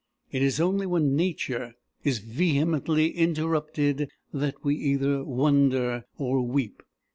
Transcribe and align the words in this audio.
It 0.31 0.41
is 0.41 0.59
only 0.59 0.87
when 0.87 1.15
nature 1.15 1.75
is 2.03 2.17
vehemently 2.17 3.11
interrupted 3.11 4.09
that 4.33 4.55
we 4.63 4.73
either 4.75 5.23
wonder 5.23 6.05
or 6.17 6.41
weep. 6.41 6.81